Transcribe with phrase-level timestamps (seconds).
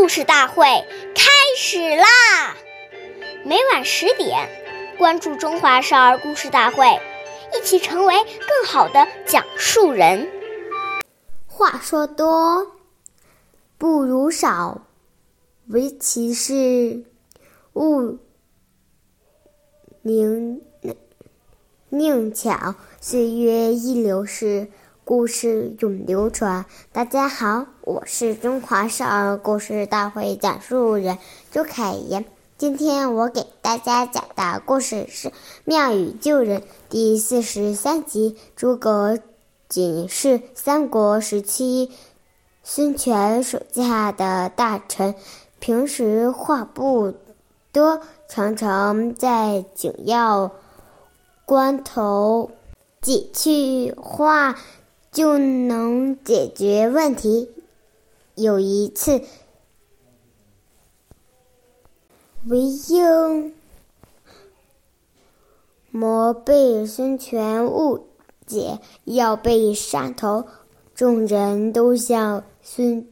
[0.00, 0.64] 故事大会
[1.14, 2.56] 开始啦！
[3.44, 4.48] 每晚十点，
[4.96, 6.86] 关注《中华少儿故事大会》，
[7.54, 10.26] 一起成为更好的讲述人。
[11.46, 12.78] 话说多
[13.76, 14.86] 不如少，
[15.66, 17.04] 唯其是
[17.74, 18.18] 勿
[20.00, 20.62] 宁
[21.90, 22.74] 宁巧。
[23.02, 24.68] 岁月易流逝。
[25.10, 26.66] 故事永流传。
[26.92, 31.18] 大家好，我是中华少儿故事大会讲述人
[31.50, 32.24] 周凯言。
[32.56, 35.28] 今天我给大家讲的故事是
[35.64, 38.36] 《妙语救人》第四十三集。
[38.54, 39.18] 诸葛
[39.68, 41.90] 瑾是三国时期
[42.62, 45.16] 孙权手下的大臣，
[45.58, 47.14] 平时话不
[47.72, 50.52] 多，常常在紧要
[51.44, 52.52] 关头
[53.00, 54.56] 几句话。
[55.12, 57.50] 就能解决问题。
[58.36, 59.22] 有一次，
[62.46, 63.52] 韦应
[65.90, 68.06] 魔被孙权误
[68.46, 70.46] 解，要被杀头，
[70.94, 73.06] 众人都向孙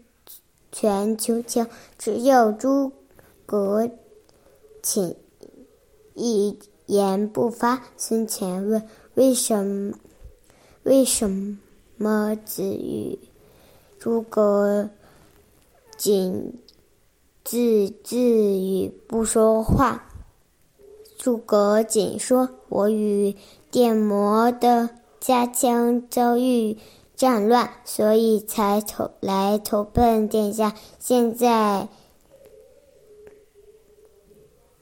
[0.73, 1.67] 权求情，
[1.99, 2.93] 只有诸
[3.45, 3.91] 葛
[4.81, 5.17] 瑾
[6.15, 7.83] 一言不发。
[7.97, 9.99] 孙权问：“为什么？
[10.85, 11.59] 为什么？”
[11.99, 13.19] 么子语，
[13.99, 14.89] 诸葛
[15.97, 16.55] 瑾
[17.45, 20.05] 自自语不说话。
[21.19, 23.35] 诸葛瑾说：“我与
[23.73, 26.79] 电魔的家乡遭遇
[27.17, 30.77] 战乱，所以才投来投奔殿下。
[31.01, 31.89] 现在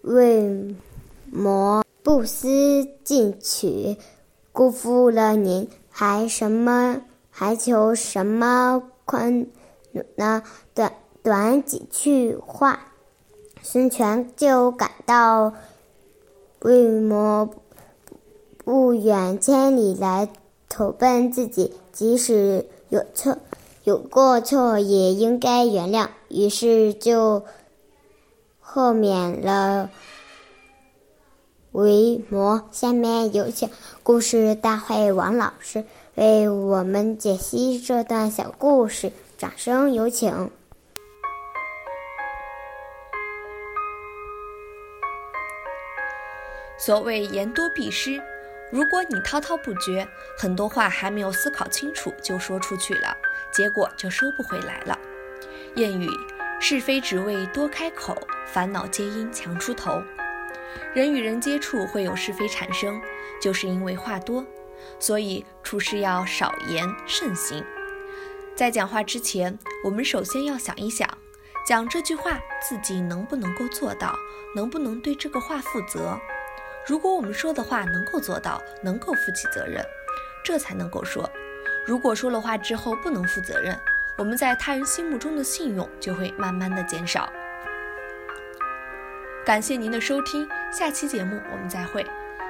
[0.02, 0.76] 为
[1.32, 3.96] 魔不思进取，
[4.52, 5.66] 辜负了您。”
[5.98, 7.00] 还什么？
[7.30, 9.46] 还求什么宽
[10.16, 10.42] 呢？
[10.74, 12.92] 短短几句话，
[13.62, 15.54] 孙权就感到
[16.60, 17.48] 为么
[18.62, 20.28] 不远千里来
[20.68, 23.38] 投奔自己，即使有错
[23.84, 26.08] 有过错，也应该原谅。
[26.28, 27.42] 于是就
[28.60, 29.90] 豁免了
[31.76, 32.66] 为魔。
[32.72, 33.68] 下面有请。
[34.02, 40.50] 故事大会王老师为我们解析这段小故事，掌声有请。
[46.78, 48.22] 所谓言多必失，
[48.72, 50.08] 如果你滔滔不绝，
[50.38, 53.14] 很多话还没有思考清楚就说出去了，
[53.52, 54.98] 结果就收不回来了。
[55.74, 56.08] 谚语：
[56.58, 58.16] 是非只为多开口，
[58.46, 60.02] 烦恼皆因强出头。
[60.94, 63.00] 人与人接触会有是非产生，
[63.40, 64.44] 就是因为话多，
[64.98, 67.64] 所以处事要少言慎行。
[68.54, 71.08] 在讲话之前，我们首先要想一想，
[71.66, 74.14] 讲这句话自己能不能够做到，
[74.54, 76.18] 能不能对这个话负责。
[76.86, 79.84] 如果我们说的话能够做到，能够负起责任，
[80.44, 81.28] 这才能够说。
[81.84, 83.78] 如果说了话之后不能负责任，
[84.16, 87.30] 我们在他人心目中的信用就会慢慢的减少。
[89.46, 92.04] 感谢您的收听，下期节目我们再会。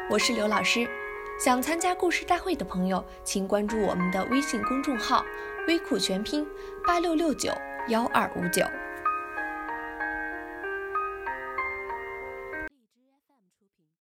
[0.09, 0.89] 我是刘老师，
[1.39, 5.23] 想参加故事大会的朋友，请关注我们的微信公众号
[5.69, 6.47] “微库全拼
[6.87, 7.53] 八六六九
[7.89, 8.65] 幺二五九”。